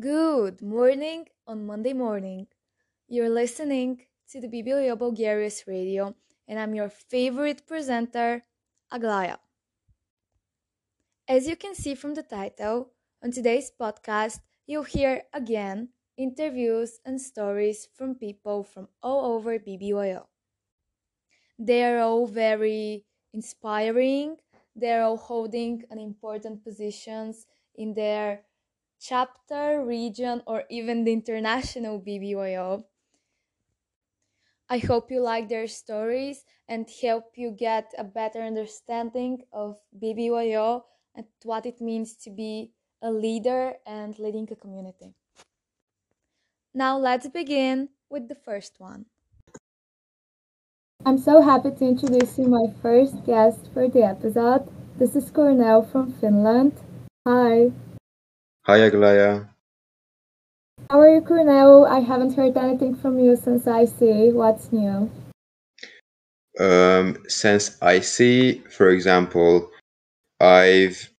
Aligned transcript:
Good 0.00 0.62
morning 0.62 1.26
on 1.48 1.66
Monday 1.66 1.92
morning. 1.94 2.46
You're 3.08 3.28
listening 3.28 4.06
to 4.30 4.40
the 4.40 4.48
BBYO 4.48 4.96
Bulgaria's 4.96 5.66
radio, 5.66 6.14
and 6.46 6.60
I'm 6.60 6.74
your 6.76 6.88
favorite 6.88 7.66
presenter, 7.66 8.44
Aglaya. 8.92 9.38
As 11.28 11.46
you 11.46 11.54
can 11.54 11.74
see 11.74 11.94
from 11.94 12.14
the 12.14 12.22
title, 12.22 12.90
on 13.22 13.30
today's 13.30 13.70
podcast, 13.70 14.40
you'll 14.66 14.84
hear 14.84 15.24
again 15.34 15.90
interviews 16.16 16.98
and 17.04 17.20
stories 17.20 17.88
from 17.92 18.14
people 18.14 18.62
from 18.64 18.88
all 19.02 19.34
over 19.34 19.58
BBYO. 19.58 20.26
They 21.58 21.82
are 21.84 21.98
all 22.00 22.26
very 22.26 23.06
inspiring, 23.32 24.36
they're 24.76 25.02
all 25.02 25.16
holding 25.16 25.82
an 25.90 25.98
important 25.98 26.62
positions 26.64 27.46
in 27.74 27.94
their 27.94 28.44
chapter, 29.04 29.84
region, 29.84 30.40
or 30.46 30.64
even 30.70 31.04
the 31.04 31.12
international 31.12 32.00
BBYO. 32.00 32.84
I 34.70 34.78
hope 34.78 35.10
you 35.10 35.20
like 35.20 35.48
their 35.50 35.66
stories 35.66 36.44
and 36.68 36.88
help 37.02 37.32
you 37.36 37.50
get 37.50 37.92
a 37.98 38.04
better 38.04 38.40
understanding 38.40 39.42
of 39.52 39.76
BBYO 40.02 40.82
and 41.14 41.26
what 41.42 41.66
it 41.66 41.82
means 41.82 42.16
to 42.24 42.30
be 42.30 42.72
a 43.02 43.10
leader 43.10 43.74
and 43.86 44.18
leading 44.18 44.48
a 44.50 44.56
community. 44.56 45.12
Now 46.72 46.98
let's 46.98 47.28
begin 47.28 47.90
with 48.08 48.28
the 48.28 48.34
first 48.34 48.80
one. 48.80 49.04
I'm 51.04 51.18
so 51.18 51.42
happy 51.42 51.70
to 51.70 51.84
introduce 51.84 52.38
you 52.38 52.46
my 52.48 52.72
first 52.80 53.26
guest 53.26 53.68
for 53.74 53.86
the 53.86 54.02
episode. 54.02 54.66
This 54.96 55.14
is 55.14 55.30
Kornél 55.30 55.86
from 55.92 56.14
Finland. 56.14 56.72
Hi. 57.28 57.70
Hi, 58.66 58.78
Aglaya. 58.78 59.44
How 60.88 60.98
are 60.98 61.14
you, 61.14 61.20
Kornél? 61.20 61.86
I 61.86 62.00
haven't 62.00 62.34
heard 62.34 62.56
anything 62.56 62.94
from 62.94 63.18
you 63.18 63.36
since 63.36 63.66
IC. 63.66 64.32
What's 64.32 64.72
new? 64.72 65.10
Um, 66.58 67.18
since 67.28 67.76
IC, 67.82 68.72
for 68.72 68.88
example, 68.88 69.70
I've 70.40 71.10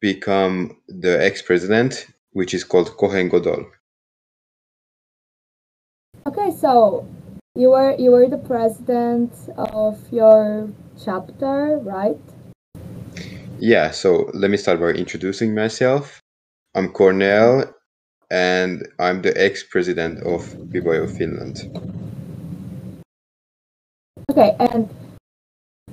become 0.00 0.78
the 0.88 1.22
ex-president, 1.22 2.06
which 2.32 2.54
is 2.54 2.64
called 2.64 2.96
Kohen 2.96 3.28
Godol. 3.28 3.66
Okay, 6.26 6.50
so 6.56 7.06
you 7.54 7.68
were 7.68 7.94
you 7.98 8.12
were 8.12 8.28
the 8.28 8.38
president 8.38 9.34
of 9.58 10.00
your 10.10 10.70
chapter, 11.04 11.76
right? 11.82 12.16
Yeah, 13.58 13.90
so 13.90 14.30
let 14.32 14.50
me 14.50 14.56
start 14.56 14.80
by 14.80 14.92
introducing 14.92 15.54
myself. 15.54 16.18
I'm 16.72 16.92
Kornél, 16.92 17.74
and 18.30 18.86
I'm 19.00 19.22
the 19.22 19.32
ex-president 19.36 20.22
of 20.22 20.46
BBYO 20.70 21.08
Finland. 21.18 21.66
Okay, 24.30 24.54
and 24.60 24.88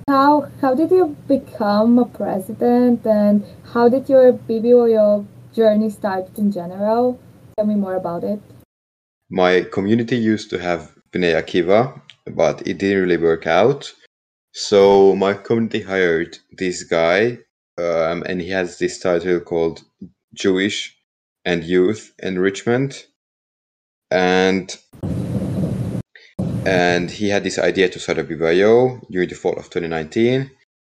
how 0.06 0.48
how 0.60 0.76
did 0.76 0.92
you 0.92 1.16
become 1.26 1.98
a 1.98 2.04
president, 2.04 3.04
and 3.04 3.44
how 3.72 3.88
did 3.88 4.08
your 4.08 4.32
BBYO 4.32 5.26
journey 5.52 5.90
start 5.90 6.38
in 6.38 6.52
general? 6.52 7.18
Tell 7.56 7.66
me 7.66 7.74
more 7.74 7.96
about 7.96 8.22
it. 8.22 8.40
My 9.30 9.62
community 9.72 10.16
used 10.16 10.48
to 10.50 10.58
have 10.58 10.94
Bnei 11.10 11.34
Akiva, 11.34 12.00
but 12.36 12.64
it 12.68 12.78
didn't 12.78 13.02
really 13.02 13.16
work 13.16 13.48
out. 13.48 13.92
So 14.52 15.16
my 15.16 15.34
community 15.34 15.82
hired 15.82 16.38
this 16.52 16.84
guy, 16.84 17.38
um, 17.78 18.22
and 18.28 18.40
he 18.40 18.50
has 18.50 18.78
this 18.78 19.00
title 19.00 19.40
called 19.40 19.82
Jewish 20.34 20.96
and 21.44 21.64
Youth 21.64 22.12
Enrichment, 22.22 23.06
and 24.10 24.76
and 26.66 27.10
he 27.10 27.28
had 27.30 27.44
this 27.44 27.58
idea 27.58 27.88
to 27.88 27.98
start 27.98 28.18
a 28.18 28.24
BBYO 28.24 29.00
during 29.10 29.28
the 29.28 29.34
fall 29.34 29.54
of 29.54 29.70
2019. 29.70 30.50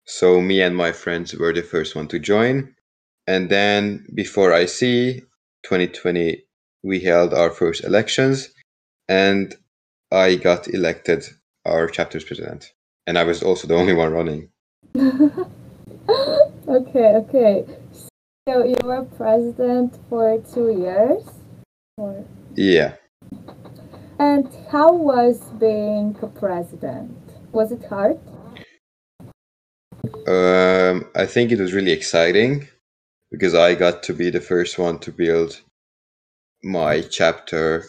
So 0.06 0.40
me 0.40 0.60
and 0.60 0.76
my 0.76 0.92
friends 0.92 1.34
were 1.34 1.52
the 1.52 1.62
first 1.62 1.96
one 1.96 2.08
to 2.08 2.18
join, 2.18 2.74
and 3.26 3.48
then 3.50 4.06
before 4.14 4.52
IC 4.52 5.24
2020, 5.64 6.44
we 6.82 7.00
held 7.00 7.32
our 7.32 7.50
first 7.50 7.84
elections, 7.84 8.50
and 9.08 9.54
I 10.12 10.36
got 10.36 10.68
elected 10.68 11.24
our 11.64 11.88
chapter's 11.88 12.24
president, 12.24 12.72
and 13.06 13.18
I 13.18 13.24
was 13.24 13.42
also 13.42 13.66
the 13.66 13.74
only 13.74 13.94
one 13.94 14.12
running. 14.12 14.50
okay, 16.68 17.16
okay. 17.16 17.64
So 18.46 18.62
you 18.62 18.76
were 18.84 19.04
president 19.04 19.98
for 20.10 20.38
two 20.52 20.70
years? 20.78 21.22
Or... 21.96 22.26
Yeah. 22.54 22.92
And 24.18 24.46
how 24.70 24.92
was 24.92 25.40
being 25.58 26.14
a 26.20 26.26
president? 26.26 27.16
Was 27.52 27.72
it 27.72 27.82
hard? 27.86 28.18
Um, 30.28 31.10
I 31.16 31.24
think 31.24 31.52
it 31.52 31.58
was 31.58 31.72
really 31.72 31.92
exciting 31.92 32.68
because 33.30 33.54
I 33.54 33.74
got 33.74 34.02
to 34.02 34.12
be 34.12 34.28
the 34.28 34.42
first 34.42 34.78
one 34.78 34.98
to 34.98 35.10
build 35.10 35.62
my 36.62 37.00
chapter 37.00 37.86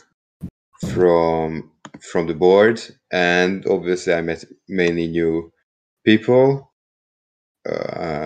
from 0.87 1.71
from 1.99 2.27
the 2.27 2.33
board, 2.33 2.81
and 3.11 3.65
obviously 3.67 4.13
I 4.13 4.21
met 4.21 4.45
many 4.67 5.07
new 5.07 5.51
people 6.05 6.71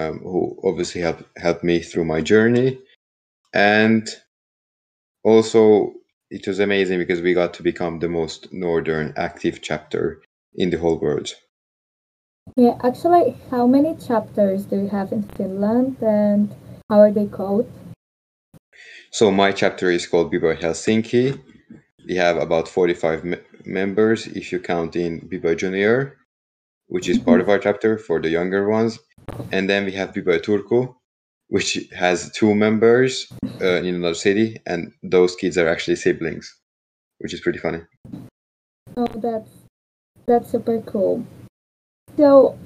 um, 0.10 0.20
who 0.20 0.58
obviously 0.64 1.02
helped 1.02 1.24
helped 1.38 1.64
me 1.64 1.80
through 1.80 2.06
my 2.06 2.22
journey, 2.22 2.80
and 3.54 4.08
also 5.24 5.94
it 6.30 6.46
was 6.48 6.60
amazing 6.60 7.00
because 7.00 7.22
we 7.22 7.34
got 7.34 7.54
to 7.56 7.64
become 7.64 8.00
the 8.00 8.10
most 8.10 8.52
northern 8.54 9.14
active 9.18 9.62
chapter 9.62 10.22
in 10.56 10.70
the 10.70 10.78
whole 10.78 11.00
world. 11.00 11.34
Yeah, 12.56 12.78
actually, 12.84 13.36
how 13.52 13.68
many 13.68 13.96
chapters 13.96 14.66
do 14.66 14.78
you 14.78 14.90
have 14.90 15.12
in 15.12 15.24
Finland, 15.24 15.98
and 16.02 16.56
how 16.90 17.00
are 17.00 17.12
they 17.12 17.28
called? 17.28 17.70
So 19.12 19.32
my 19.32 19.52
chapter 19.52 19.90
is 19.90 20.08
called 20.08 20.32
BBYO 20.32 20.60
Helsinki. 20.62 21.40
We 22.08 22.16
have 22.16 22.38
about 22.38 22.68
45 22.68 23.24
me- 23.24 23.38
members 23.66 24.28
if 24.28 24.52
you 24.52 24.60
count 24.60 24.96
in 24.96 25.22
BBYO 25.30 25.58
Junior, 25.58 26.18
which 26.88 27.10
is 27.10 27.18
part 27.18 27.42
of 27.42 27.50
our 27.50 27.60
chapter 27.60 27.98
for 27.98 28.22
the 28.22 28.30
younger 28.30 28.68
ones. 28.70 29.00
And 29.52 29.70
then 29.70 29.86
we 29.86 29.92
have 29.94 30.14
BBYO 30.14 30.40
Turku, 30.42 30.96
which 31.48 31.78
has 31.96 32.32
two 32.32 32.54
members 32.54 33.28
uh, 33.62 33.82
in 33.82 33.96
another 33.96 34.16
city, 34.16 34.58
and 34.66 34.92
those 35.04 35.36
kids 35.36 35.58
are 35.58 35.68
actually 35.68 35.96
siblings, 35.96 36.56
which 37.20 37.34
is 37.34 37.42
pretty 37.42 37.60
funny. 37.60 37.82
Oh, 38.98 39.08
that's 39.16 39.50
that's 40.26 40.52
super 40.52 40.82
cool. 40.82 41.26
So, 42.18 42.58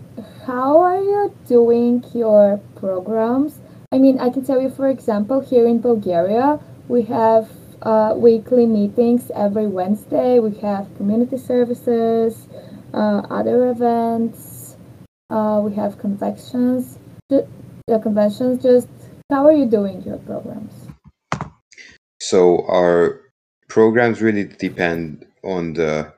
how 0.46 0.80
are 0.80 1.02
you 1.02 1.34
doing 1.48 2.04
your 2.14 2.60
programs? 2.76 3.60
I 3.92 4.00
mean, 4.00 4.20
I 4.20 4.30
can 4.30 4.44
tell 4.44 4.60
you, 4.60 4.70
for 4.70 4.90
example, 4.90 5.40
here 5.40 5.68
in 5.68 5.80
Bulgaria, 5.80 6.60
we 6.88 7.04
have 7.04 7.50
uh, 7.84 8.14
weekly 8.18 8.66
meetings 8.66 9.32
every 9.36 9.68
Wednesday. 9.68 10.40
We 10.40 10.56
have 10.60 10.88
community 10.98 11.38
services, 11.38 12.48
uh, 12.94 13.22
other 13.30 13.70
events. 13.70 14.53
Uh, 15.34 15.62
we 15.66 15.74
have 15.74 15.98
conventions. 15.98 17.00
The 17.30 17.48
conventions. 18.04 18.62
Just 18.62 18.88
how 19.32 19.48
are 19.48 19.52
you 19.52 19.66
doing 19.66 20.04
your 20.04 20.20
programs? 20.20 20.74
So 22.22 22.66
our 22.68 23.22
programs 23.68 24.22
really 24.22 24.46
depend 24.46 25.26
on 25.44 25.74
the 25.74 26.14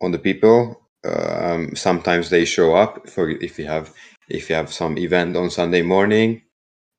on 0.00 0.12
the 0.12 0.20
people. 0.20 0.80
Um, 1.04 1.74
sometimes 1.74 2.30
they 2.30 2.44
show 2.44 2.76
up 2.76 3.08
for 3.10 3.28
if 3.28 3.58
you 3.58 3.66
have 3.66 3.92
if 4.28 4.48
you 4.48 4.54
have 4.54 4.72
some 4.72 4.98
event 4.98 5.36
on 5.36 5.50
Sunday 5.50 5.82
morning 5.82 6.42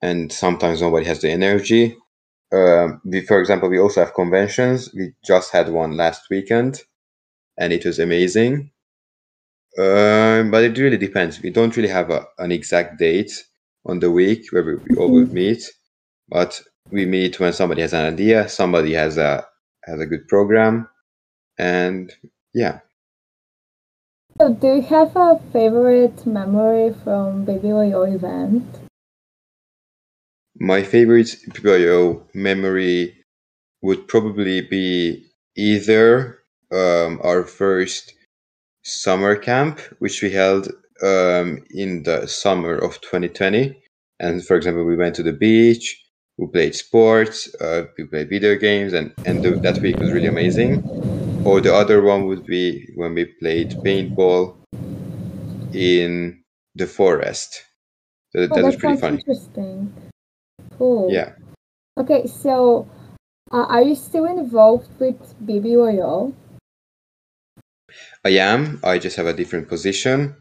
and 0.01 0.31
sometimes 0.31 0.81
nobody 0.81 1.05
has 1.05 1.21
the 1.21 1.31
energy. 1.31 1.97
Um, 2.51 3.01
we, 3.05 3.21
for 3.21 3.39
example, 3.39 3.69
we 3.69 3.79
also 3.79 4.03
have 4.03 4.13
conventions. 4.13 4.93
We 4.93 5.13
just 5.25 5.53
had 5.53 5.69
one 5.69 5.95
last 5.95 6.23
weekend, 6.31 6.81
and 7.57 7.73
it 7.73 7.85
was 7.85 7.99
amazing. 7.99 8.71
Um, 9.77 10.51
but 10.51 10.63
it 10.63 10.77
really 10.77 10.97
depends. 10.97 11.41
We 11.41 11.51
don't 11.51 11.75
really 11.75 11.89
have 11.89 12.09
a, 12.09 12.25
an 12.37 12.51
exact 12.51 12.97
date 12.97 13.31
on 13.85 13.99
the 13.99 14.11
week 14.11 14.51
where 14.51 14.63
we, 14.63 14.75
we 14.75 14.95
all 14.95 15.11
will 15.11 15.27
meet, 15.27 15.63
but 16.27 16.61
we 16.91 17.05
meet 17.05 17.39
when 17.39 17.53
somebody 17.53 17.81
has 17.81 17.93
an 17.93 18.05
idea, 18.05 18.49
somebody 18.49 18.93
has 18.93 19.17
a 19.17 19.45
has 19.83 19.99
a 19.99 20.05
good 20.05 20.27
program, 20.27 20.89
and 21.57 22.11
yeah. 22.53 22.79
So, 24.39 24.53
do 24.53 24.75
you 24.75 24.81
have 24.83 25.15
a 25.15 25.39
favorite 25.53 26.25
memory 26.25 26.93
from 27.03 27.45
BBYO 27.45 28.15
event? 28.15 28.65
My 30.59 30.83
favorite 30.83 31.35
BBYO 31.49 32.23
memory 32.33 33.15
would 33.81 34.07
probably 34.07 34.61
be 34.61 35.25
either 35.55 36.39
um, 36.71 37.19
our 37.23 37.43
first 37.43 38.13
summer 38.89 39.35
camp, 39.35 39.79
which 39.99 40.21
we 40.21 40.31
held 40.31 40.67
um, 41.03 41.63
in 41.71 42.03
the 42.03 42.27
summer 42.27 42.75
of 42.75 42.99
2020. 43.01 43.81
And 44.19 44.45
for 44.45 44.55
example, 44.57 44.83
we 44.83 44.97
went 44.97 45.15
to 45.15 45.23
the 45.23 45.33
beach, 45.33 46.03
we 46.37 46.47
played 46.47 46.75
sports, 46.75 47.53
uh, 47.61 47.83
we 47.97 48.05
played 48.05 48.29
video 48.29 48.55
games, 48.55 48.93
and 48.93 49.13
and 49.25 49.43
the, 49.43 49.51
that 49.61 49.79
week 49.79 49.97
was 49.97 50.11
really 50.11 50.27
amazing. 50.27 50.83
Or 51.45 51.61
the 51.61 51.73
other 51.73 52.01
one 52.01 52.25
would 52.27 52.45
be 52.45 52.87
when 52.95 53.13
we 53.13 53.25
played 53.39 53.71
paintball 53.85 54.57
in 55.73 56.43
the 56.75 56.87
forest. 56.87 57.63
So 58.31 58.41
that, 58.41 58.51
Oh, 58.51 58.55
that 58.55 58.65
was 58.65 58.75
pretty 58.75 58.97
funny. 58.97 59.17
interesting. 59.17 59.93
Cool. 60.77 61.11
Yeah. 61.11 61.33
Okay, 61.97 62.27
so 62.27 62.87
uh, 63.51 63.65
are 63.67 63.81
you 63.81 63.95
still 63.95 64.25
involved 64.25 64.89
with 64.99 65.35
BBYO? 65.45 66.33
I 68.25 68.31
am. 68.31 68.79
I 68.83 68.99
just 68.99 69.15
have 69.15 69.27
a 69.27 69.33
different 69.33 69.67
position. 69.67 70.35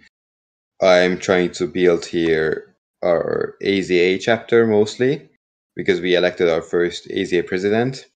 I'm 0.82 1.19
trying 1.19 1.52
to 1.52 1.66
build 1.66 2.06
here 2.06 2.75
our 3.04 3.54
AZA 3.62 4.20
chapter 4.20 4.66
mostly 4.66 5.28
because 5.76 6.00
we 6.00 6.16
elected 6.16 6.48
our 6.48 6.62
first 6.62 7.08
AZA 7.08 7.46
president, 7.46 8.06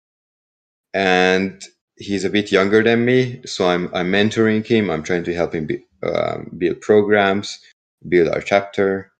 and 0.93 1.63
he's 1.97 2.25
a 2.25 2.31
bit 2.31 2.51
younger 2.51 2.83
than 2.83 3.05
me, 3.05 3.41
so 3.47 3.69
I'm 3.69 3.89
I'm 3.95 4.11
mentoring 4.11 4.67
him. 4.67 4.91
I'm 4.91 5.03
trying 5.05 5.25
to 5.25 5.35
help 5.35 5.55
him 5.55 5.67
be, 5.67 5.85
um, 6.03 6.51
build 6.59 6.81
programs, 6.81 7.61
build 8.09 8.29
our 8.29 8.41
chapter, 8.41 9.13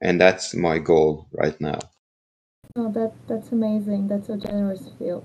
and 0.00 0.20
that's 0.20 0.54
my 0.54 0.78
goal 0.78 1.28
right 1.32 1.60
now. 1.60 1.78
Oh, 2.76 2.90
that 2.92 3.12
that's 3.28 3.52
amazing. 3.52 4.08
That's 4.08 4.26
so 4.26 4.36
generous 4.36 4.90
you. 4.98 5.24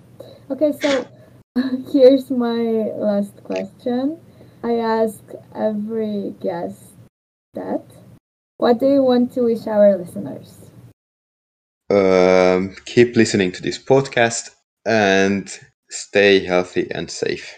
Okay, 0.51 0.71
so 0.79 1.07
here's 1.91 2.29
my 2.29 2.93
last 2.97 3.43
question. 3.43 4.19
I 4.63 4.73
ask 4.75 5.21
every 5.55 6.35
guest 6.41 6.93
that. 7.53 7.83
What 8.57 8.79
do 8.79 8.87
you 8.87 9.03
want 9.03 9.31
to 9.33 9.43
wish 9.43 9.67
our 9.67 9.97
listeners? 9.97 10.69
Um, 11.89 12.75
keep 12.85 13.15
listening 13.15 13.51
to 13.53 13.61
this 13.61 13.79
podcast 13.79 14.49
and 14.85 15.49
stay 15.89 16.45
healthy 16.45 16.87
and 16.91 17.09
safe. 17.09 17.55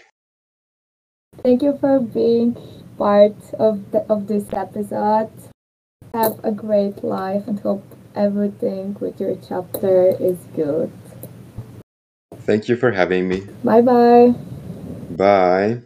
Thank 1.42 1.62
you 1.62 1.76
for 1.78 1.98
being 1.98 2.56
part 2.96 3.36
of 3.58 3.90
the, 3.90 4.00
of 4.08 4.28
this 4.28 4.46
episode. 4.52 5.30
Have 6.14 6.38
a 6.44 6.52
great 6.52 7.02
life 7.02 7.48
and 7.48 7.58
hope 7.60 7.84
everything 8.14 8.96
with 9.00 9.20
your 9.20 9.36
chapter 9.36 10.14
is 10.20 10.38
good. 10.54 10.92
Thank 12.42 12.68
you 12.68 12.76
for 12.76 12.92
having 12.92 13.28
me. 13.28 13.46
Bye 13.64 13.80
bye. 13.80 14.34
Bye. 15.10 15.82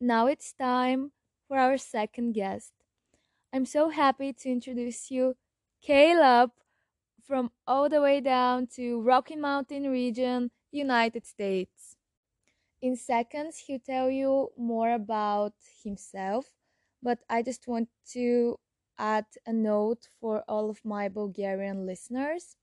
Now 0.00 0.26
it's 0.26 0.52
time 0.52 1.12
for 1.46 1.58
our 1.58 1.76
second 1.78 2.32
guest. 2.32 2.72
I'm 3.52 3.66
so 3.66 3.90
happy 3.90 4.32
to 4.32 4.50
introduce 4.50 5.10
you 5.10 5.36
Caleb 5.82 6.52
from 7.22 7.52
all 7.66 7.88
the 7.88 8.00
way 8.02 8.20
down 8.20 8.66
to 8.76 9.00
Rocky 9.02 9.36
Mountain 9.36 9.90
region, 9.90 10.50
United 10.72 11.26
States. 11.26 11.96
In 12.82 12.96
seconds, 12.96 13.58
he'll 13.66 13.80
tell 13.80 14.10
you 14.10 14.50
more 14.56 14.92
about 14.92 15.54
himself, 15.84 16.46
but 17.02 17.20
I 17.30 17.42
just 17.42 17.68
want 17.68 17.88
to 18.12 18.58
add 18.98 19.26
a 19.46 19.52
note 19.52 20.08
for 20.20 20.44
all 20.48 20.70
of 20.70 20.84
my 20.84 21.08
Bulgarian 21.08 21.86
listeners. 21.86 22.56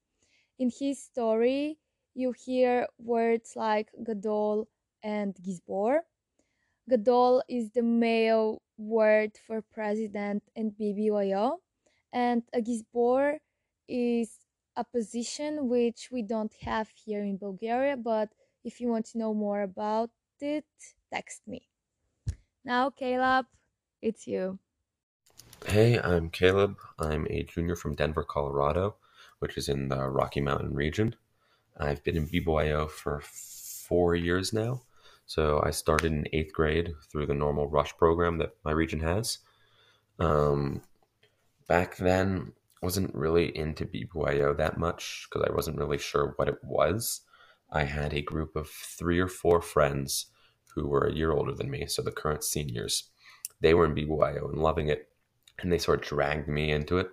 In 0.59 0.69
his 0.71 1.01
story, 1.03 1.79
you 2.13 2.33
hear 2.33 2.87
words 2.99 3.55
like 3.55 3.91
Gadol 4.03 4.67
and 5.03 5.35
Gizbor. 5.35 6.01
Gadol 6.87 7.43
is 7.49 7.71
the 7.71 7.81
male 7.81 8.61
word 8.77 9.31
for 9.47 9.61
president 9.61 10.43
in 10.55 10.71
BBYO, 10.71 11.57
and 12.13 12.43
a 12.53 12.61
Gizbor 12.61 13.37
is 13.87 14.39
a 14.75 14.83
position 14.83 15.67
which 15.67 16.09
we 16.11 16.21
don't 16.21 16.53
have 16.61 16.89
here 17.03 17.23
in 17.23 17.37
Bulgaria, 17.37 17.97
but 17.97 18.29
if 18.63 18.79
you 18.79 18.87
want 18.87 19.05
to 19.07 19.17
know 19.17 19.33
more 19.33 19.61
about 19.61 20.11
it, 20.39 20.65
text 21.11 21.41
me. 21.47 21.67
Now, 22.63 22.91
Caleb, 22.91 23.47
it's 24.01 24.27
you. 24.27 24.59
Hey, 25.65 25.99
I'm 25.99 26.29
Caleb. 26.29 26.77
I'm 26.99 27.25
a 27.31 27.43
junior 27.43 27.75
from 27.75 27.95
Denver, 27.95 28.23
Colorado, 28.23 28.95
which 29.39 29.57
is 29.57 29.69
in 29.69 29.87
the 29.89 30.07
Rocky 30.07 30.41
Mountain 30.41 30.75
region. 30.75 31.15
I've 31.77 32.03
been 32.03 32.17
in 32.17 32.27
BBYO 32.27 32.89
for 32.89 33.21
four 33.23 34.15
years 34.15 34.53
now. 34.53 34.81
So 35.25 35.61
I 35.63 35.71
started 35.71 36.11
in 36.11 36.27
eighth 36.33 36.53
grade 36.53 36.93
through 37.11 37.25
the 37.25 37.33
normal 37.33 37.67
rush 37.67 37.95
program 37.97 38.37
that 38.37 38.55
my 38.63 38.71
region 38.71 38.99
has. 38.99 39.39
Um, 40.19 40.81
back 41.67 41.97
then, 41.97 42.53
wasn't 42.81 43.15
really 43.15 43.55
into 43.57 43.85
BBYO 43.85 44.55
that 44.57 44.77
much 44.77 45.27
because 45.27 45.47
I 45.49 45.53
wasn't 45.53 45.77
really 45.77 45.97
sure 45.97 46.33
what 46.35 46.47
it 46.47 46.63
was. 46.63 47.21
I 47.71 47.83
had 47.83 48.13
a 48.13 48.21
group 48.21 48.55
of 48.55 48.69
three 48.69 49.19
or 49.19 49.27
four 49.27 49.59
friends 49.59 50.27
who 50.75 50.87
were 50.87 51.07
a 51.07 51.13
year 51.13 51.31
older 51.31 51.53
than 51.53 51.71
me, 51.71 51.87
so 51.87 52.03
the 52.03 52.11
current 52.11 52.43
seniors. 52.43 53.09
They 53.59 53.73
were 53.73 53.85
in 53.85 53.95
BBYO 53.95 54.49
and 54.49 54.61
loving 54.61 54.89
it, 54.89 55.09
and 55.59 55.71
they 55.71 55.79
sort 55.79 56.01
of 56.01 56.07
dragged 56.07 56.47
me 56.47 56.71
into 56.71 56.99
it. 56.99 57.09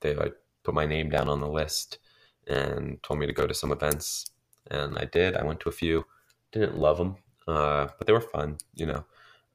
They 0.00 0.14
like 0.14 0.34
put 0.62 0.74
my 0.74 0.86
name 0.86 1.10
down 1.10 1.28
on 1.28 1.40
the 1.40 1.48
list 1.48 1.98
and 2.46 3.02
told 3.02 3.18
me 3.18 3.26
to 3.26 3.32
go 3.32 3.48
to 3.48 3.54
some 3.54 3.72
events, 3.72 4.30
and 4.70 4.96
I 4.96 5.06
did. 5.06 5.34
I 5.34 5.44
went 5.44 5.58
to 5.60 5.68
a 5.68 5.72
few. 5.72 6.04
Didn't 6.52 6.78
love 6.78 6.98
them, 6.98 7.16
uh, 7.46 7.88
but 7.98 8.06
they 8.06 8.12
were 8.12 8.20
fun. 8.20 8.58
You 8.74 8.86
know, 8.86 9.04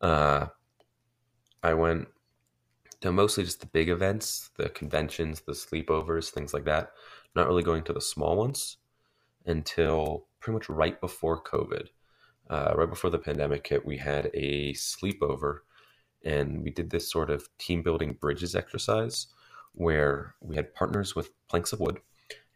uh, 0.02 0.48
I 1.64 1.74
went 1.74 2.08
to 3.02 3.12
mostly 3.12 3.44
just 3.44 3.60
the 3.60 3.68
big 3.68 3.90
events, 3.90 4.50
the 4.58 4.70
conventions, 4.70 5.42
the 5.42 5.54
sleepovers, 5.54 6.30
things 6.30 6.54
like 6.54 6.66
that. 6.66 6.92
Not 7.36 7.48
really 7.48 7.64
going 7.64 7.84
to 7.84 7.94
the 7.94 8.02
small 8.02 8.36
ones 8.36 8.78
until 9.46 10.28
pretty 10.40 10.56
much 10.56 10.70
right 10.70 11.00
before 11.00 11.42
COVID. 11.42 11.88
Uh, 12.50 12.74
right 12.76 12.90
before 12.90 13.10
the 13.10 13.18
pandemic 13.18 13.66
hit, 13.66 13.86
we 13.86 13.98
had 13.98 14.30
a 14.34 14.74
sleepover 14.74 15.60
and 16.24 16.64
we 16.64 16.70
did 16.70 16.90
this 16.90 17.10
sort 17.10 17.30
of 17.30 17.48
team 17.58 17.82
building 17.82 18.18
bridges 18.20 18.56
exercise 18.56 19.28
where 19.74 20.36
we 20.42 20.56
had 20.56 20.74
partners 20.74 21.16
with 21.16 21.32
planks 21.48 21.72
of 21.74 21.80
wood 21.80 22.00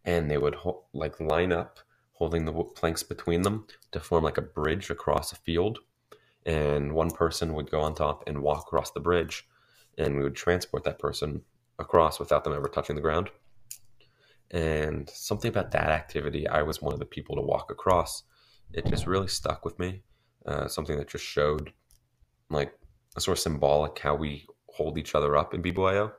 and 0.03 0.29
they 0.29 0.37
would 0.37 0.55
like 0.93 1.19
line 1.19 1.51
up 1.51 1.79
holding 2.15 2.45
the 2.45 2.51
planks 2.51 3.03
between 3.03 3.43
them 3.43 3.67
to 3.91 3.99
form 3.99 4.23
like 4.23 4.37
a 4.37 4.41
bridge 4.41 4.89
across 4.89 5.31
a 5.31 5.35
field. 5.35 5.79
And 6.45 6.93
one 6.93 7.11
person 7.11 7.53
would 7.53 7.71
go 7.71 7.81
on 7.81 7.95
top 7.95 8.23
and 8.27 8.41
walk 8.41 8.67
across 8.67 8.91
the 8.91 8.99
bridge 8.99 9.47
and 9.97 10.17
we 10.17 10.23
would 10.23 10.35
transport 10.35 10.83
that 10.83 10.99
person 10.99 11.41
across 11.79 12.19
without 12.19 12.43
them 12.43 12.53
ever 12.53 12.67
touching 12.67 12.95
the 12.95 13.01
ground. 13.01 13.29
And 14.51 15.09
something 15.09 15.49
about 15.49 15.71
that 15.71 15.89
activity 15.89 16.47
i 16.47 16.61
was 16.61 16.81
one 16.81 16.93
of 16.93 16.99
the 16.99 17.05
people 17.05 17.35
to 17.35 17.41
walk 17.41 17.71
across. 17.71 18.23
It 18.73 18.85
just 18.87 19.07
really 19.07 19.27
stuck 19.27 19.65
with 19.65 19.79
me 19.79 20.03
uh, 20.45 20.67
something 20.67 20.97
that 20.97 21.09
just 21.09 21.25
showed 21.25 21.71
like 22.49 22.77
a 23.15 23.21
sort 23.21 23.37
of 23.37 23.41
symbolic 23.41 23.99
how 23.99 24.15
we 24.15 24.45
hold 24.67 24.97
each 24.97 25.15
other 25.15 25.35
up 25.35 25.53
in 25.53 25.63
BBYO, 25.63 26.11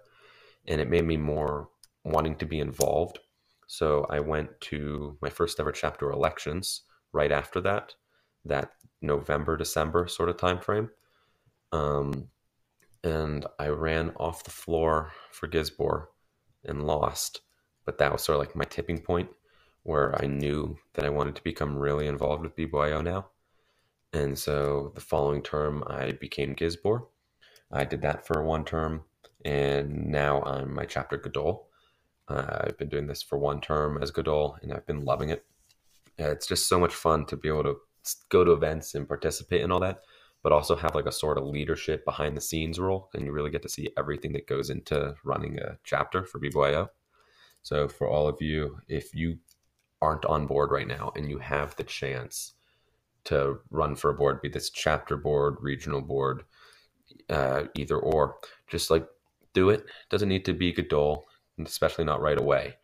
and 0.66 0.80
it 0.80 0.90
made 0.90 1.04
me 1.04 1.16
more 1.16 1.68
wanting 2.04 2.36
to 2.36 2.46
be 2.46 2.58
involved. 2.58 3.18
So 3.66 4.06
I 4.10 4.20
went 4.20 4.60
to 4.62 5.18
my 5.20 5.30
first 5.30 5.60
ever 5.60 5.72
chapter 5.72 6.10
elections 6.10 6.82
right 7.12 7.32
after 7.32 7.60
that, 7.62 7.94
that 8.44 8.72
November 9.02 9.56
December 9.56 10.06
sort 10.08 10.28
of 10.28 10.36
time 10.36 10.60
frame, 10.60 10.90
um, 11.72 12.28
and 13.04 13.46
I 13.58 13.68
ran 13.68 14.10
off 14.16 14.44
the 14.44 14.50
floor 14.50 15.12
for 15.30 15.48
Gizbor 15.48 16.06
and 16.64 16.86
lost, 16.86 17.40
but 17.84 17.98
that 17.98 18.12
was 18.12 18.22
sort 18.24 18.36
of 18.36 18.40
like 18.46 18.56
my 18.56 18.64
tipping 18.64 19.00
point 19.00 19.30
where 19.84 20.20
I 20.22 20.26
knew 20.26 20.78
that 20.94 21.04
I 21.04 21.10
wanted 21.10 21.36
to 21.36 21.44
become 21.44 21.76
really 21.78 22.06
involved 22.08 22.42
with 22.42 22.56
BBYO 22.56 23.02
now 23.04 23.30
And 24.12 24.38
so 24.38 24.92
the 24.94 25.00
following 25.00 25.42
term, 25.42 25.84
I 25.86 26.12
became 26.12 26.54
Gizbor. 26.56 27.06
I 27.70 27.84
did 27.84 28.02
that 28.02 28.26
for 28.26 28.42
one 28.42 28.64
term, 28.64 29.04
and 29.44 30.06
now 30.08 30.42
I'm 30.42 30.74
my 30.74 30.84
chapter 30.86 31.16
Gadol. 31.16 31.65
Uh, 32.28 32.64
I've 32.64 32.78
been 32.78 32.88
doing 32.88 33.06
this 33.06 33.22
for 33.22 33.38
one 33.38 33.60
term 33.60 34.02
as 34.02 34.10
Gadol, 34.10 34.58
and 34.62 34.72
I've 34.72 34.86
been 34.86 35.04
loving 35.04 35.30
it. 35.30 35.44
It's 36.18 36.46
just 36.46 36.68
so 36.68 36.78
much 36.78 36.94
fun 36.94 37.26
to 37.26 37.36
be 37.36 37.48
able 37.48 37.64
to 37.64 37.76
go 38.30 38.44
to 38.44 38.52
events 38.52 38.94
and 38.94 39.08
participate 39.08 39.60
in 39.60 39.70
all 39.70 39.80
that, 39.80 40.00
but 40.42 40.52
also 40.52 40.76
have 40.76 40.94
like 40.94 41.06
a 41.06 41.12
sort 41.12 41.38
of 41.38 41.44
leadership 41.44 42.04
behind 42.04 42.36
the 42.36 42.40
scenes 42.40 42.78
role, 42.78 43.10
and 43.14 43.24
you 43.24 43.32
really 43.32 43.50
get 43.50 43.62
to 43.62 43.68
see 43.68 43.90
everything 43.96 44.32
that 44.32 44.46
goes 44.46 44.70
into 44.70 45.14
running 45.24 45.58
a 45.58 45.76
chapter 45.84 46.24
for 46.24 46.40
BBYO. 46.40 46.88
So 47.62 47.88
for 47.88 48.08
all 48.08 48.28
of 48.28 48.40
you, 48.40 48.78
if 48.88 49.14
you 49.14 49.38
aren't 50.00 50.24
on 50.24 50.46
board 50.46 50.70
right 50.70 50.86
now 50.86 51.12
and 51.16 51.28
you 51.28 51.38
have 51.38 51.74
the 51.76 51.84
chance 51.84 52.52
to 53.24 53.58
run 53.70 53.96
for 53.96 54.10
a 54.10 54.14
board, 54.14 54.40
be 54.40 54.48
this 54.48 54.70
chapter 54.70 55.16
board, 55.16 55.56
regional 55.60 56.00
board, 56.00 56.44
uh, 57.28 57.64
either 57.74 57.98
or, 57.98 58.36
just 58.68 58.90
like 58.90 59.06
do 59.52 59.70
it. 59.70 59.84
Doesn't 60.10 60.28
need 60.28 60.44
to 60.44 60.52
be 60.52 60.72
Gadol, 60.72 61.26
especially 61.64 62.04
not 62.04 62.20
right 62.20 62.38
away, 62.38 62.76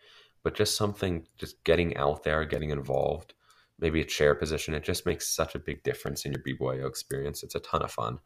but 0.43 0.55
just 0.55 0.77
something, 0.77 1.27
just 1.39 1.63
getting 1.65 1.97
out 1.97 2.25
there, 2.25 2.45
getting 2.45 2.71
involved, 2.71 3.35
maybe 3.79 4.01
a 4.01 4.05
chair 4.05 4.35
position. 4.35 4.75
It 4.75 4.85
just 4.85 5.07
makes 5.07 5.29
such 5.29 5.55
a 5.55 5.61
big 5.61 5.83
difference 5.83 6.25
in 6.25 6.33
your 6.33 6.43
BBYO 6.43 6.89
experience. 6.89 7.43
It's 7.43 7.55
a 7.55 7.61
ton 7.61 7.83
of 7.83 7.91
fun. 7.91 8.19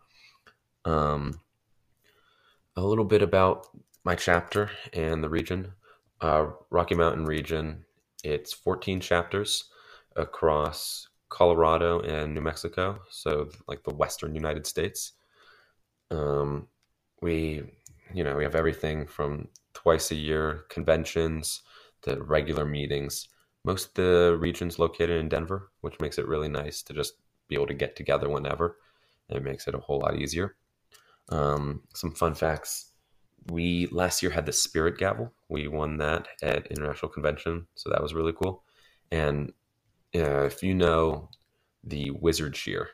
Um, 0.84 1.40
a 2.76 2.82
little 2.82 3.04
bit 3.04 3.22
about 3.22 3.66
my 4.04 4.14
chapter 4.14 4.70
and 4.92 5.22
the 5.24 5.28
region. 5.28 5.72
Uh, 6.20 6.46
Rocky 6.70 6.94
Mountain 6.94 7.24
region, 7.24 7.84
it's 8.22 8.52
14 8.52 9.00
chapters 9.00 9.64
across 10.14 11.08
Colorado 11.28 12.00
and 12.00 12.34
New 12.34 12.40
Mexico, 12.40 13.00
so 13.10 13.50
like 13.66 13.82
the 13.82 13.94
western 13.94 14.34
United 14.34 14.66
States. 14.66 15.12
Um, 16.10 16.68
we, 17.20 17.62
you 18.14 18.22
know, 18.22 18.36
we 18.36 18.44
have 18.44 18.54
everything 18.54 19.06
from 19.06 19.48
twice 19.76 20.10
a 20.10 20.14
year 20.14 20.64
conventions 20.70 21.60
to 22.00 22.22
regular 22.22 22.64
meetings. 22.64 23.28
Most 23.62 23.88
of 23.88 23.94
the 23.94 24.36
region's 24.40 24.78
located 24.78 25.20
in 25.20 25.28
Denver, 25.28 25.70
which 25.82 26.00
makes 26.00 26.16
it 26.16 26.26
really 26.26 26.48
nice 26.48 26.82
to 26.82 26.94
just 26.94 27.14
be 27.46 27.54
able 27.54 27.66
to 27.66 27.74
get 27.74 27.94
together 27.94 28.30
whenever. 28.30 28.78
It 29.28 29.44
makes 29.44 29.68
it 29.68 29.74
a 29.74 29.78
whole 29.78 29.98
lot 29.98 30.16
easier. 30.16 30.56
Um, 31.28 31.82
some 31.94 32.12
fun 32.12 32.34
facts. 32.34 32.92
We 33.48 33.86
last 33.92 34.22
year 34.22 34.32
had 34.32 34.46
the 34.46 34.52
Spirit 34.52 34.96
Gavel. 34.96 35.30
We 35.50 35.68
won 35.68 35.98
that 35.98 36.26
at 36.42 36.68
International 36.68 37.10
Convention, 37.10 37.66
so 37.74 37.90
that 37.90 38.02
was 38.02 38.14
really 38.14 38.32
cool. 38.32 38.64
And 39.10 39.52
uh, 40.14 40.44
if 40.44 40.62
you 40.62 40.74
know 40.74 41.28
the 41.84 42.12
Wizard 42.12 42.54
Cheer, 42.54 42.88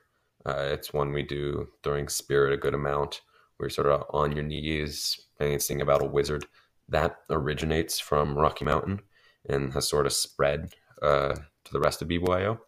uh, 0.45 0.71
it's 0.73 0.93
one 0.93 1.13
we 1.13 1.23
do 1.23 1.69
during 1.85 2.09
Spirit 2.09 2.53
a 2.53 2.57
good 2.57 2.75
amount. 2.75 3.21
You're 3.61 3.71
sort 3.71 3.87
of 3.87 4.03
on 4.11 4.33
your 4.33 4.43
knees 4.43 5.21
and 5.39 5.63
sing 5.63 5.81
about 5.81 6.03
a 6.03 6.07
wizard. 6.07 6.45
That 6.93 7.17
originates 7.31 7.99
from 7.99 8.39
Rocky 8.39 8.65
Mountain 8.65 9.01
and 9.49 9.73
has 9.73 9.89
sort 9.89 10.07
of 10.07 10.13
spread 10.13 10.75
uh, 11.03 11.35
to 11.35 11.73
the 11.73 11.81
rest 11.81 12.03
of 12.03 12.09
BBYO. 12.09 12.59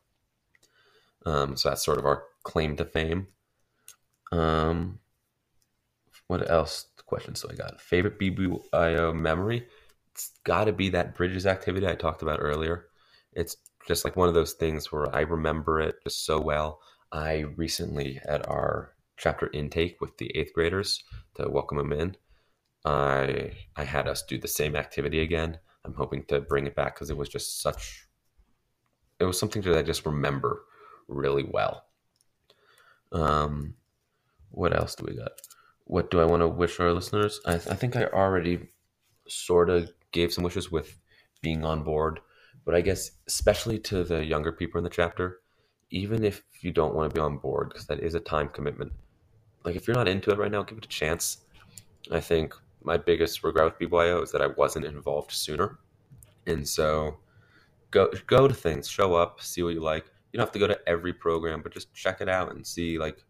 Um, 1.26 1.56
so 1.56 1.68
that's 1.68 1.84
sort 1.84 1.98
of 1.98 2.06
our 2.06 2.24
claim 2.42 2.76
to 2.76 2.84
fame. 2.84 3.28
Um, 4.32 4.98
what 6.26 6.50
else? 6.50 6.86
Questions 7.06 7.40
so 7.40 7.50
I 7.50 7.54
got 7.54 7.82
favorite 7.82 8.18
BBYO 8.18 9.14
memory. 9.14 9.66
It's 10.12 10.32
got 10.44 10.64
to 10.64 10.72
be 10.72 10.88
that 10.88 11.14
bridges 11.14 11.46
activity 11.46 11.86
I 11.86 11.94
talked 11.94 12.22
about 12.22 12.40
earlier. 12.40 12.86
It's 13.34 13.56
just 13.86 14.06
like 14.06 14.16
one 14.16 14.28
of 14.28 14.34
those 14.34 14.54
things 14.54 14.90
where 14.90 15.14
I 15.14 15.20
remember 15.20 15.80
it 15.80 15.96
just 16.02 16.24
so 16.24 16.40
well. 16.40 16.80
I 17.12 17.40
recently 17.56 18.20
at 18.26 18.48
our 18.48 18.94
chapter 19.18 19.50
intake 19.52 20.00
with 20.00 20.16
the 20.16 20.34
eighth 20.34 20.54
graders 20.54 21.04
to 21.34 21.48
welcome 21.48 21.76
them 21.76 21.92
in. 21.92 22.16
I 22.84 23.52
I 23.76 23.84
had 23.84 24.08
us 24.08 24.22
do 24.22 24.38
the 24.38 24.48
same 24.48 24.76
activity 24.76 25.20
again. 25.20 25.58
I'm 25.84 25.94
hoping 25.94 26.24
to 26.26 26.40
bring 26.40 26.66
it 26.66 26.74
back 26.76 26.94
because 26.94 27.10
it 27.10 27.16
was 27.16 27.28
just 27.28 27.60
such. 27.60 28.06
It 29.20 29.24
was 29.24 29.38
something 29.38 29.62
that 29.62 29.76
I 29.76 29.82
just 29.82 30.06
remember 30.06 30.62
really 31.08 31.44
well. 31.44 31.84
Um, 33.12 33.74
what 34.50 34.76
else 34.76 34.94
do 34.94 35.04
we 35.06 35.16
got? 35.16 35.32
What 35.84 36.10
do 36.10 36.20
I 36.20 36.24
want 36.24 36.40
to 36.40 36.48
wish 36.48 36.80
our 36.80 36.92
listeners? 36.92 37.40
I, 37.46 37.54
I 37.54 37.58
think 37.58 37.96
I 37.96 38.06
already 38.06 38.68
sort 39.28 39.70
of 39.70 39.90
gave 40.12 40.32
some 40.32 40.44
wishes 40.44 40.70
with 40.70 40.98
being 41.42 41.64
on 41.64 41.82
board, 41.82 42.20
but 42.64 42.74
I 42.74 42.80
guess 42.80 43.12
especially 43.26 43.78
to 43.80 44.04
the 44.04 44.24
younger 44.24 44.52
people 44.52 44.78
in 44.78 44.84
the 44.84 44.90
chapter, 44.90 45.40
even 45.90 46.24
if 46.24 46.42
you 46.60 46.72
don't 46.72 46.94
want 46.94 47.10
to 47.10 47.14
be 47.14 47.20
on 47.20 47.38
board, 47.38 47.68
because 47.68 47.86
that 47.86 48.00
is 48.00 48.14
a 48.14 48.20
time 48.20 48.48
commitment. 48.48 48.92
Like 49.64 49.76
if 49.76 49.86
you're 49.86 49.96
not 49.96 50.08
into 50.08 50.30
it 50.30 50.38
right 50.38 50.50
now, 50.50 50.62
give 50.62 50.78
it 50.78 50.84
a 50.84 50.88
chance. 50.88 51.38
I 52.10 52.20
think 52.20 52.54
my 52.84 52.96
biggest 52.96 53.42
regret 53.42 53.64
with 53.64 53.90
BBYO 53.90 54.22
is 54.22 54.30
that 54.32 54.42
I 54.42 54.46
wasn't 54.46 54.84
involved 54.84 55.32
sooner. 55.32 55.78
And 56.46 56.68
so 56.68 57.16
go 57.90 58.10
go 58.26 58.46
to 58.46 58.54
things, 58.54 58.88
show 58.88 59.14
up, 59.14 59.40
see 59.40 59.62
what 59.62 59.74
you 59.74 59.80
like. 59.80 60.04
You 60.32 60.38
don't 60.38 60.46
have 60.46 60.52
to 60.52 60.58
go 60.58 60.66
to 60.66 60.78
every 60.86 61.12
program, 61.12 61.62
but 61.62 61.72
just 61.72 61.92
check 61.94 62.20
it 62.20 62.28
out 62.28 62.54
and 62.54 62.66
see 62.66 62.98
like 62.98 63.24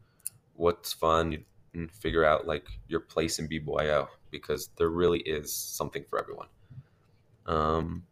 what's 0.55 0.93
fun 0.93 1.45
and 1.75 1.91
figure 1.91 2.25
out 2.25 2.47
like 2.47 2.67
your 2.89 3.01
place 3.01 3.39
in 3.39 3.49
BBYO 3.49 4.09
because 4.31 4.71
there 4.77 4.89
really 4.89 5.21
is 5.21 5.53
something 5.53 6.05
for 6.09 6.21
everyone. 6.21 6.49
Um, 7.47 8.05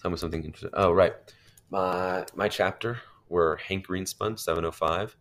tell 0.00 0.10
me 0.10 0.16
something 0.16 0.44
interesting. 0.44 0.70
Oh, 0.74 0.92
right. 0.92 1.14
My 1.70 2.24
my 2.34 2.48
chapter, 2.48 3.00
we're 3.28 3.56
Hank 3.56 3.86
Greenspun 3.86 4.38
705. 4.38 5.16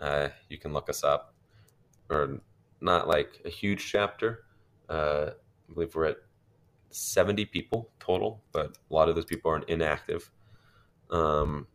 Uh, 0.00 0.28
you 0.48 0.58
can 0.58 0.72
look 0.72 0.90
us 0.90 1.04
up. 1.04 1.34
Or 2.08 2.40
not 2.80 3.08
like 3.08 3.40
a 3.44 3.48
huge 3.48 3.90
chapter. 3.90 4.44
Uh, 4.88 5.30
I 5.68 5.72
believe 5.74 5.94
we're 5.94 6.06
at 6.06 6.18
70 6.90 7.44
people 7.46 7.90
total, 7.98 8.42
but 8.52 8.76
a 8.90 8.94
lot 8.94 9.08
of 9.08 9.14
those 9.14 9.24
people 9.24 9.50
are 9.50 9.58
inactive. 9.62 10.30
Um, 11.10 11.66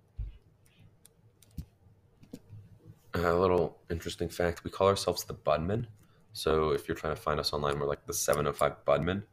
a 3.13 3.33
little 3.33 3.77
interesting 3.89 4.29
fact 4.29 4.63
we 4.63 4.71
call 4.71 4.87
ourselves 4.87 5.23
the 5.23 5.33
Budmen. 5.33 5.85
So 6.33 6.71
if 6.71 6.87
you're 6.87 6.95
trying 6.95 7.15
to 7.15 7.21
find 7.21 7.39
us 7.39 7.53
online, 7.53 7.79
we're 7.79 7.87
like 7.87 8.05
the 8.05 8.13
705 8.13 8.85
Budmen. 8.85 9.23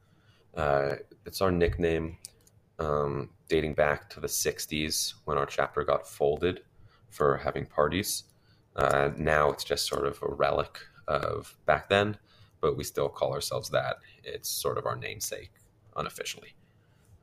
Uh, 0.57 0.97
it's 1.25 1.41
our 1.41 1.53
nickname 1.53 2.19
um, 2.79 3.31
dating 3.49 3.75
back 3.75 4.11
to 4.11 4.21
the 4.21 4.27
60s 4.27 5.15
when 5.25 5.39
our 5.39 5.47
chapter 5.47 5.85
got 5.85 6.09
folded 6.09 6.63
for 7.09 7.37
having 7.37 7.67
parties. 7.67 8.25
Uh, 8.77 9.11
now 9.17 9.51
it's 9.51 9.65
just 9.65 9.87
sort 9.87 10.07
of 10.07 10.19
a 10.23 10.29
relic 10.29 10.79
of 11.07 11.57
back 11.67 11.89
then, 11.89 12.17
but 12.61 12.77
we 12.77 12.85
still 12.85 13.09
call 13.09 13.33
ourselves 13.33 13.71
that. 13.71 13.97
It's 14.25 14.49
sort 14.49 14.79
of 14.79 14.87
our 14.87 14.97
namesake 14.97 15.53
unofficially. 15.97 16.55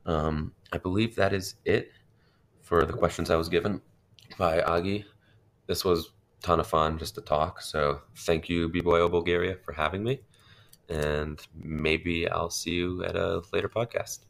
Um, 0.04 0.52
I 0.72 0.78
believe 0.78 1.16
that 1.16 1.32
is 1.32 1.56
it 1.64 1.90
for 2.62 2.84
the 2.84 2.92
questions 2.92 3.30
I 3.30 3.36
was 3.36 3.48
given 3.48 3.80
by 4.38 4.60
Agi. 4.60 5.04
This 5.66 5.84
was 5.84 6.12
ton 6.42 6.60
of 6.60 6.66
fun 6.66 6.98
just 6.98 7.14
to 7.16 7.20
talk. 7.20 7.60
So 7.60 8.00
thank 8.18 8.48
you, 8.48 8.68
BBYO 8.68 9.10
Bulgaria, 9.10 9.56
for 9.64 9.72
having 9.72 10.04
me. 10.04 10.20
And 10.88 11.40
maybe 11.54 12.28
I'll 12.28 12.50
see 12.50 12.74
you 12.74 13.04
at 13.04 13.16
a 13.16 13.42
later 13.52 13.68
podcast. 13.68 14.20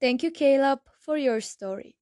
Thank 0.00 0.22
you, 0.22 0.30
Caleb, 0.30 0.80
for 1.00 1.16
your 1.18 1.40
story. 1.40 1.96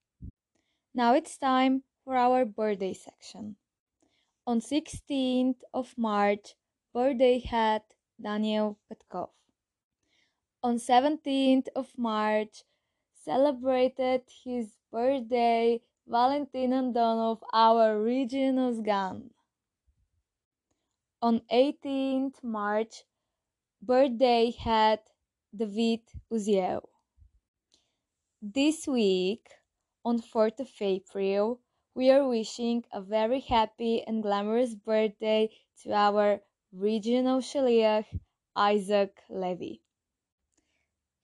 Now 0.94 1.14
it's 1.14 1.36
time 1.38 1.82
for 2.04 2.16
our 2.16 2.44
birthday 2.44 2.94
section. 2.94 3.56
On 4.46 4.60
16th 4.60 5.60
of 5.72 5.94
March, 5.96 6.54
birthday 6.92 7.38
had 7.38 7.82
Daniel 8.20 8.78
Petkov. 8.88 9.30
On 10.62 10.76
17th 10.76 11.68
of 11.74 11.96
March, 11.96 12.64
celebrated 13.14 14.22
his 14.44 14.76
birthday 14.90 15.80
Valentin 16.06 16.72
Andonov, 16.72 17.40
our 17.52 18.00
regional 18.00 18.74
Sgan. 18.74 19.30
On 21.22 21.40
18th 21.52 22.42
March, 22.42 23.04
birthday 23.80 24.50
had 24.50 25.00
David 25.54 26.00
Uziel. 26.30 26.82
This 28.42 28.86
week, 28.86 29.48
on 30.04 30.20
4th 30.20 30.60
of 30.60 30.70
April, 30.80 31.60
we 31.94 32.10
are 32.10 32.26
wishing 32.26 32.84
a 32.92 33.00
very 33.00 33.40
happy 33.40 34.02
and 34.02 34.22
glamorous 34.22 34.74
birthday 34.74 35.48
to 35.82 35.92
our 35.92 36.40
regional 36.72 37.40
shaliach, 37.40 38.06
Isaac 38.56 39.22
Levy. 39.28 39.82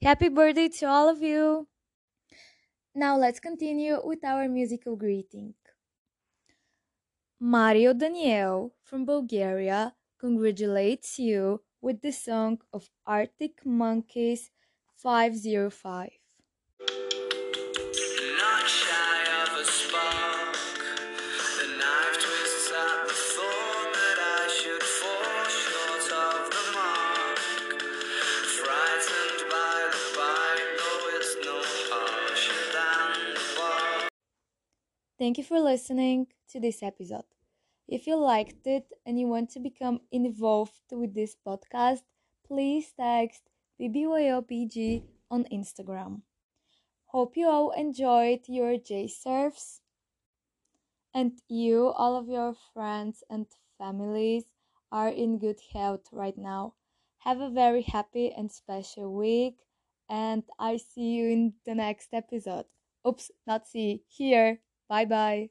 Happy 0.02 0.28
birthday 0.28 0.68
to 0.68 0.86
all 0.86 1.08
of 1.08 1.22
you! 1.22 1.68
Now 2.94 3.16
let's 3.16 3.40
continue 3.40 3.98
with 4.06 4.22
our 4.24 4.46
musical 4.46 4.94
greeting. 4.94 5.54
Mario 7.40 7.94
Daniel 7.94 8.76
from 8.80 9.04
Bulgaria 9.04 9.96
congratulates 10.18 11.18
you 11.18 11.64
with 11.80 12.00
the 12.00 12.12
song 12.12 12.60
of 12.72 12.90
Arctic 13.06 13.66
Monkeys 13.66 14.52
505. 14.94 16.12
Thank 35.18 35.36
you 35.36 35.44
for 35.44 35.60
listening 35.60 36.28
to 36.50 36.60
this 36.60 36.82
episode. 36.82 37.24
If 37.88 38.06
you 38.06 38.16
liked 38.16 38.66
it 38.66 38.92
and 39.04 39.18
you 39.18 39.26
want 39.26 39.50
to 39.50 39.60
become 39.60 40.00
involved 40.12 40.80
with 40.92 41.14
this 41.14 41.36
podcast, 41.46 42.02
please 42.46 42.92
text 42.96 43.42
BBYOPG 43.80 45.02
on 45.30 45.44
Instagram. 45.52 46.22
Hope 47.06 47.36
you 47.36 47.48
all 47.48 47.70
enjoyed 47.72 48.40
your 48.48 48.78
J-Serves 48.78 49.80
and 51.14 51.40
you, 51.48 51.88
all 51.88 52.16
of 52.16 52.28
your 52.28 52.54
friends 52.72 53.24
and 53.28 53.46
families, 53.78 54.44
are 54.92 55.08
in 55.08 55.38
good 55.38 55.60
health 55.72 56.06
right 56.12 56.38
now. 56.38 56.74
Have 57.20 57.40
a 57.40 57.50
very 57.50 57.82
happy 57.82 58.30
and 58.30 58.50
special 58.52 59.12
week, 59.12 59.56
and 60.08 60.44
I 60.58 60.76
see 60.76 61.14
you 61.16 61.28
in 61.28 61.54
the 61.66 61.74
next 61.74 62.08
episode. 62.12 62.66
Oops, 63.06 63.30
not 63.46 63.66
see, 63.66 64.04
here. 64.06 64.60
Bye 64.88 65.04
bye. 65.06 65.50